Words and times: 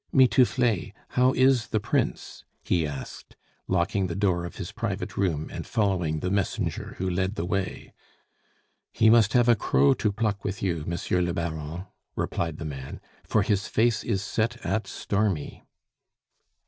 "Mitouflet, 0.11 0.93
how 1.09 1.31
is 1.33 1.67
the 1.67 1.79
Prince?" 1.79 2.43
he 2.63 2.87
asked, 2.87 3.35
locking 3.67 4.07
the 4.07 4.15
door 4.15 4.45
of 4.45 4.55
his 4.55 4.71
private 4.71 5.15
room 5.15 5.47
and 5.53 5.67
following 5.67 6.21
the 6.21 6.31
messenger 6.31 6.95
who 6.97 7.07
led 7.07 7.35
the 7.35 7.45
way. 7.45 7.93
"He 8.91 9.11
must 9.11 9.33
have 9.33 9.47
a 9.47 9.55
crow 9.55 9.93
to 9.93 10.11
pluck 10.11 10.43
with 10.43 10.63
you, 10.63 10.85
Monsieur 10.87 11.21
le 11.21 11.33
Baron," 11.33 11.85
replied 12.15 12.57
the 12.57 12.65
man, 12.65 12.99
"for 13.23 13.43
his 13.43 13.67
face 13.67 14.03
is 14.03 14.23
set 14.23 14.57
at 14.65 14.87
stormy." 14.87 15.61